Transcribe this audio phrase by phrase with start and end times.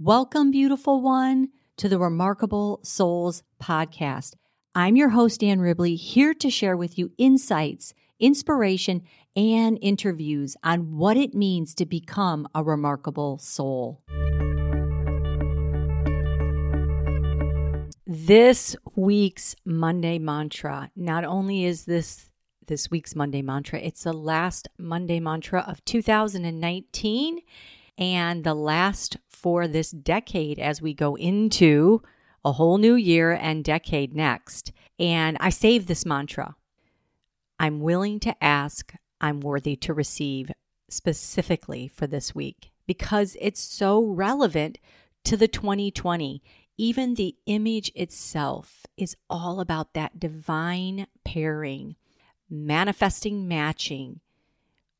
[0.00, 4.34] Welcome, beautiful one, to the Remarkable Souls podcast.
[4.74, 9.02] I'm your host, Ann Ribley, here to share with you insights, inspiration,
[9.36, 14.02] and interviews on what it means to become a remarkable soul.
[18.04, 22.30] This week's Monday mantra, not only is this
[22.66, 27.38] this week's Monday mantra, it's the last Monday mantra of 2019
[27.98, 32.02] and the last for this decade as we go into
[32.44, 34.72] a whole new year and decade next.
[34.98, 36.56] And I saved this mantra
[37.58, 40.50] I'm willing to ask, I'm worthy to receive
[40.88, 44.78] specifically for this week because it's so relevant
[45.24, 46.42] to the 2020.
[46.76, 51.94] Even the image itself is all about that divine pairing,
[52.50, 54.20] manifesting matching,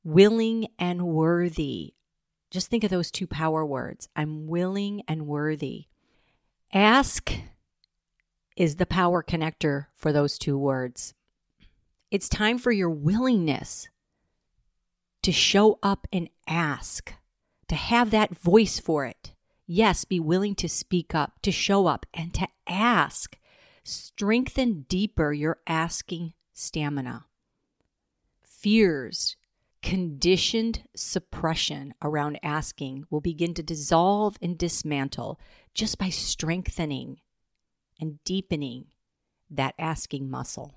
[0.05, 1.94] willing and worthy,
[2.55, 5.87] just think of those two power words I'm willing and worthy.
[6.73, 7.33] Ask
[8.57, 11.15] is the power connector for those two words.
[12.13, 13.89] It's time for your willingness
[15.23, 17.13] to show up and ask,
[17.67, 19.33] to have that voice for it.
[19.67, 23.37] Yes, be willing to speak up, to show up, and to ask.
[23.83, 27.25] Strengthen deeper your asking stamina.
[28.45, 29.35] Fears,
[29.85, 35.39] conditioned suppression around asking will begin to dissolve and dismantle
[35.75, 37.21] just by strengthening
[38.01, 38.87] and deepening
[39.51, 40.75] that asking muscle.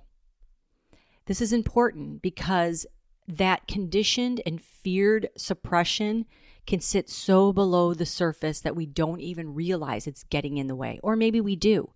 [1.26, 2.86] This is important because
[3.30, 6.26] that conditioned and feared suppression
[6.66, 10.76] can sit so below the surface that we don't even realize it's getting in the
[10.76, 11.00] way.
[11.02, 11.94] Or maybe we do.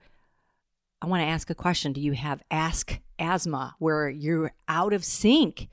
[1.01, 5.03] I want to ask a question Do you have ask asthma where you're out of
[5.03, 5.67] sync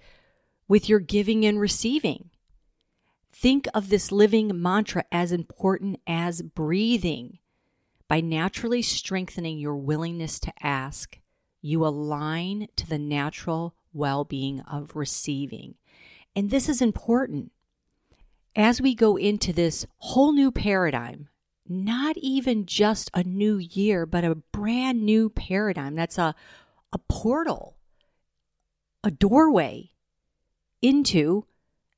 [0.69, 2.31] with your giving and receiving.
[3.33, 7.39] Think of this living mantra as important as breathing.
[8.07, 11.19] By naturally strengthening your willingness to ask,
[11.61, 15.75] you align to the natural well being of receiving.
[16.35, 17.53] And this is important.
[18.57, 21.29] As we go into this whole new paradigm,
[21.69, 26.35] not even just a new year, but a brand new paradigm that's a,
[26.93, 27.77] a portal,
[29.05, 29.91] a doorway
[30.83, 31.45] into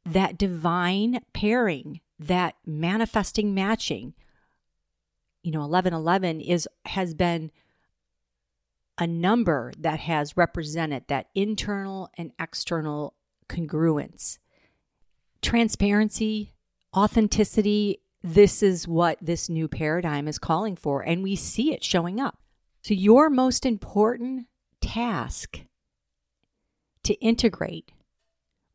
[0.04, 4.14] that divine pairing, that manifesting matching.
[5.42, 7.50] You know, 1111 is has been
[8.98, 13.14] a number that has represented that internal and external
[13.48, 14.38] congruence.
[15.40, 16.52] Transparency,
[16.94, 22.20] authenticity, this is what this new paradigm is calling for, and we see it showing
[22.20, 22.38] up.
[22.82, 24.46] So, your most important
[24.82, 25.62] task
[27.04, 27.92] to integrate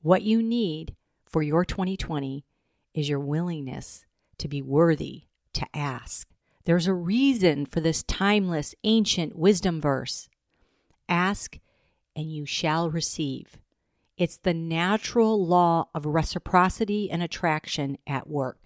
[0.06, 0.96] what you need
[1.26, 2.46] for your 2020
[2.94, 4.06] is your willingness
[4.38, 6.28] to be worthy to ask.
[6.66, 10.30] There's a reason for this timeless, ancient wisdom verse
[11.10, 11.58] Ask
[12.16, 13.58] and you shall receive.
[14.16, 18.60] It's the natural law of reciprocity and attraction at work.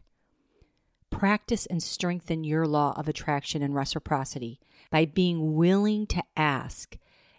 [1.09, 4.59] Practice and strengthen your law of attraction and reciprocity
[4.91, 6.97] by being willing to ask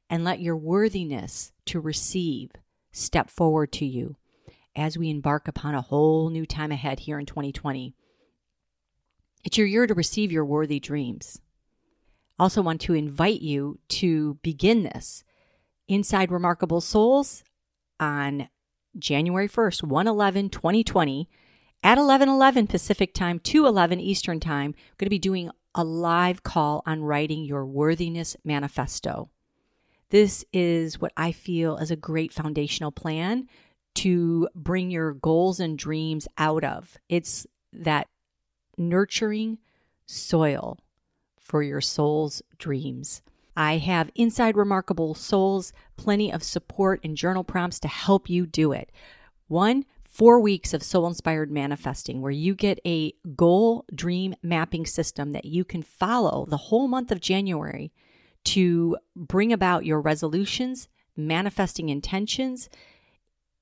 [0.08, 2.52] and let your worthiness to receive
[2.92, 4.16] step forward to you
[4.76, 7.94] as we embark upon a whole new time ahead here in 2020.
[9.44, 11.40] It's your year to receive your worthy dreams.
[12.38, 15.24] I also, want to invite you to begin this
[15.88, 17.44] inside Remarkable Souls
[17.98, 18.48] on
[18.98, 21.28] January 1st, 111 2020
[21.82, 24.74] at 1111 Pacific time, 211 Eastern time.
[24.76, 29.30] I'm going to be doing a live call on writing your worthiness manifesto.
[30.10, 33.48] This is what I feel is a great foundational plan
[33.96, 36.98] to bring your goals and dreams out of.
[37.08, 38.08] It's that
[38.76, 39.58] nurturing
[40.06, 40.78] soil
[41.38, 43.22] for your soul's dreams.
[43.56, 48.72] I have Inside Remarkable Souls, plenty of support and journal prompts to help you do
[48.72, 48.90] it.
[49.48, 55.32] One, four weeks of soul inspired manifesting where you get a goal dream mapping system
[55.32, 57.92] that you can follow the whole month of January
[58.44, 62.68] to bring about your resolutions, manifesting intentions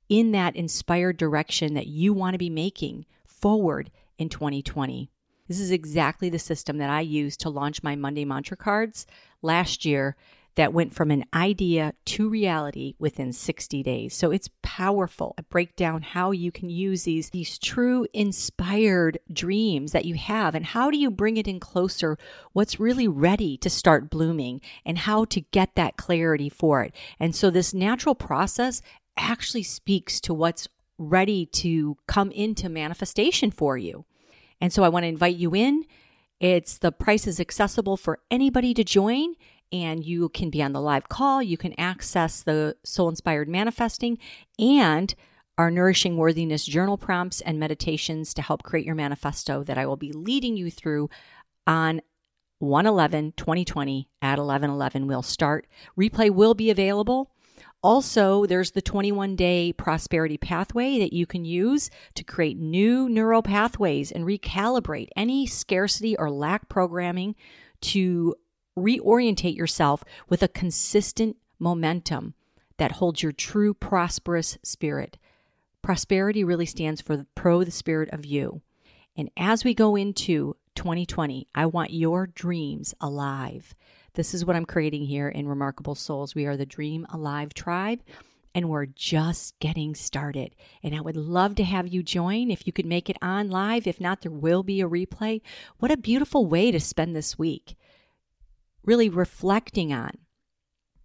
[0.09, 5.11] in that inspired direction that you want to be making forward in 2020.
[5.47, 9.07] This is exactly the system that I used to launch my Monday Mantra cards
[9.43, 10.17] last year
[10.59, 14.13] that went from an idea to reality within 60 days.
[14.13, 15.33] So it's powerful.
[15.39, 20.57] I break down how you can use these these true inspired dreams that you have
[20.57, 22.19] and how do you bring it in closer
[22.55, 26.93] what's really ready to start blooming and how to get that clarity for it.
[27.21, 28.83] And so this natural process
[29.17, 30.67] actually speaks to what's
[30.99, 34.05] ready to come into manifestation for you.
[34.61, 35.85] And so I want to invite you in.
[36.41, 39.35] It's the price is accessible for anybody to join
[39.73, 41.43] and you can be on the live call.
[41.43, 44.19] You can access the soul inspired manifesting
[44.59, 45.15] and
[45.57, 49.97] our nourishing worthiness journal prompts and meditations to help create your manifesto that I will
[49.97, 51.11] be leading you through
[51.67, 52.01] on
[52.61, 55.67] 111 2020 at 1111 will start.
[55.99, 57.31] Replay will be available.
[57.83, 63.43] Also, there's the 21 day prosperity pathway that you can use to create new neural
[63.43, 67.37] pathways and recalibrate any scarcity or lack programming
[67.81, 68.35] to
[68.79, 72.35] reorientate yourself with a consistent momentum
[72.77, 75.19] that holds your true prosperous spirit.
[75.83, 78.63] Prosperity really stands for the pro the spirit of you.
[79.17, 83.75] And as we go into 2020, I want your dreams alive.
[84.15, 86.35] This is what I'm creating here in Remarkable Souls.
[86.35, 88.01] We are the Dream Alive tribe
[88.55, 90.55] and we're just getting started.
[90.83, 93.87] And I would love to have you join if you could make it on live.
[93.87, 95.41] If not, there will be a replay.
[95.79, 97.77] What a beautiful way to spend this week.
[98.89, 100.13] Really reflecting on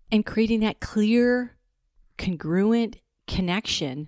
[0.09, 1.57] and creating that clear,
[2.17, 2.95] congruent
[3.27, 4.07] connection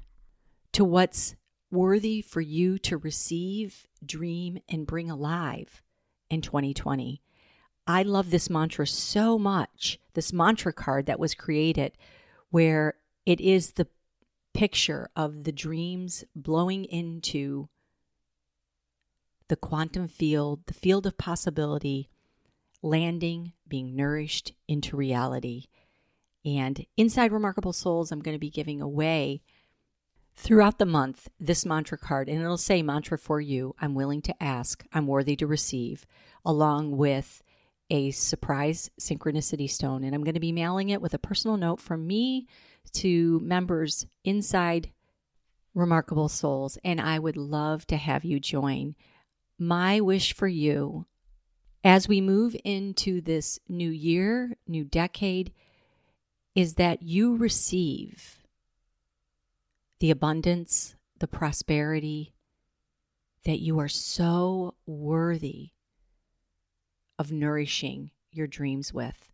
[0.72, 1.36] to what's
[1.70, 5.82] worthy for you to receive, dream, and bring alive
[6.30, 7.22] in 2020.
[7.86, 11.98] I love this mantra so much, this mantra card that was created,
[12.52, 12.94] where
[13.26, 13.88] it is the
[14.54, 17.68] picture of the dreams blowing into
[19.50, 22.10] the quantum field, the field of possibility,
[22.86, 25.66] landing, being nourished into reality.
[26.46, 29.42] And inside Remarkable Souls, I'm going to be giving away
[30.36, 34.44] throughout the month this mantra card, and it'll say mantra for you I'm willing to
[34.44, 36.06] ask, I'm worthy to receive,
[36.46, 37.42] along with
[37.90, 40.04] a surprise synchronicity stone.
[40.04, 42.48] And I'm going to be mailing it with a personal note from me
[42.94, 44.92] to members inside
[45.74, 46.78] Remarkable Souls.
[46.84, 48.96] And I would love to have you join.
[49.58, 51.06] My wish for you
[51.86, 55.54] as we move into this new year, new decade,
[56.56, 58.40] is that you receive
[60.00, 62.34] the abundance, the prosperity
[63.44, 65.70] that you are so worthy
[67.20, 69.30] of nourishing your dreams with.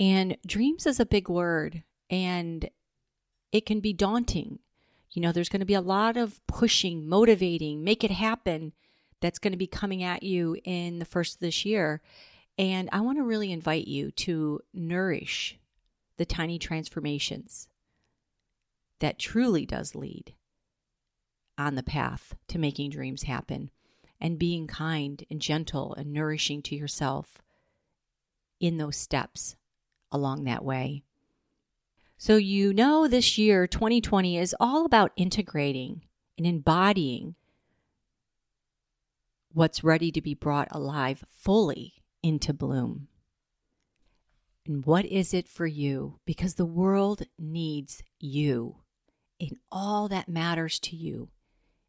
[0.00, 2.68] And dreams is a big word and
[3.52, 4.58] it can be daunting.
[5.12, 8.72] You know, there's going to be a lot of pushing, motivating, make it happen
[9.22, 12.02] that's going to be coming at you in the first of this year.
[12.58, 15.58] And I want to really invite you to nourish
[16.18, 17.68] the tiny transformations
[19.00, 20.34] that truly does lead
[21.56, 23.70] on the path to making dreams happen
[24.20, 27.38] and being kind and gentle and nourishing to yourself
[28.60, 29.56] in those steps
[30.10, 31.02] along that way.
[32.16, 36.02] So, you know, this year, 2020, is all about integrating
[36.38, 37.34] and embodying
[39.54, 43.08] what's ready to be brought alive fully into bloom.
[44.66, 46.20] And what is it for you?
[46.24, 48.76] Because the world needs you
[49.38, 51.30] in all that matters to you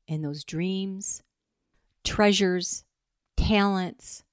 [0.08, 1.22] in those dreams,
[2.04, 2.84] treasures,
[3.38, 4.24] talents,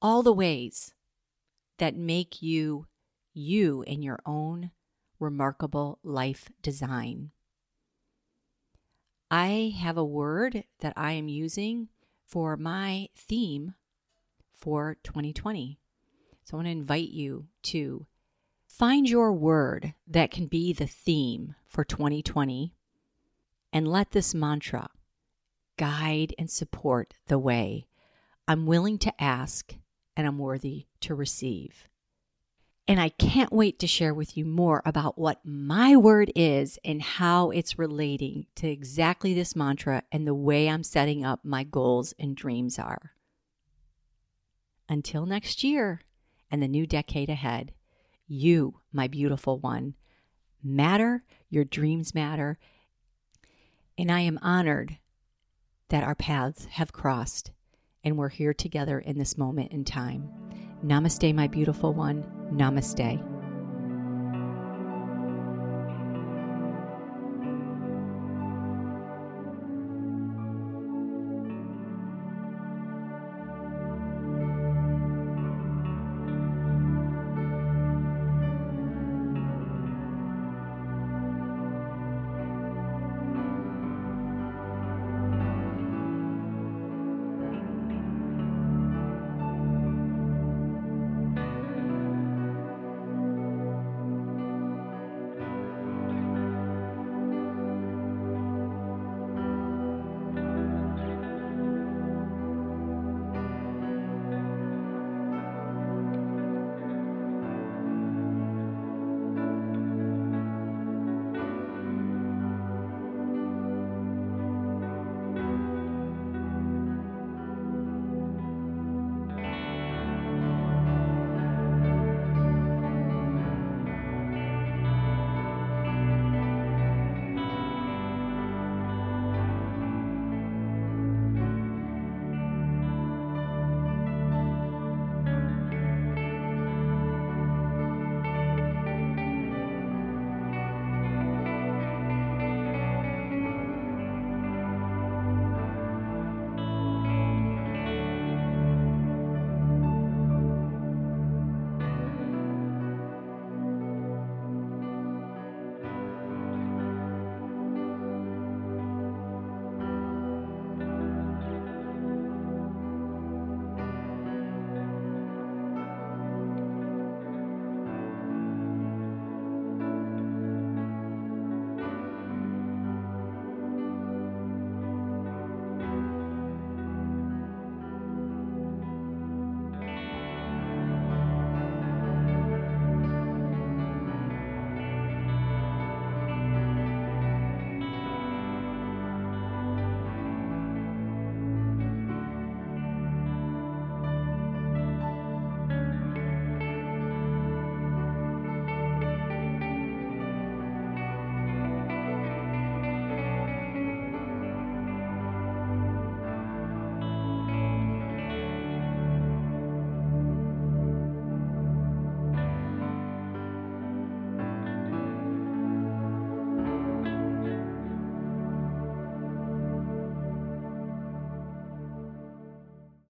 [0.00, 0.94] all the ways
[1.78, 2.86] that make you
[3.34, 4.70] you in your own
[5.20, 7.30] remarkable life design.
[9.30, 11.88] I have a word that I am using
[12.26, 13.74] for my theme
[14.56, 15.78] for 2020.
[16.44, 18.06] So I want to invite you to
[18.66, 22.72] find your word that can be the theme for 2020
[23.72, 24.88] and let this mantra
[25.78, 27.86] guide, and support the way.
[28.46, 29.74] I'm willing to ask
[30.14, 31.87] and I'm worthy to receive.
[32.88, 37.02] And I can't wait to share with you more about what my word is and
[37.02, 42.14] how it's relating to exactly this mantra and the way I'm setting up my goals
[42.18, 43.12] and dreams are.
[44.88, 46.00] Until next year
[46.50, 47.74] and the new decade ahead,
[48.26, 49.94] you, my beautiful one,
[50.64, 52.56] matter, your dreams matter,
[53.98, 54.96] and I am honored
[55.90, 57.50] that our paths have crossed
[58.02, 60.47] and we're here together in this moment in time.
[60.84, 62.24] Namaste, my beautiful one.
[62.52, 63.37] Namaste.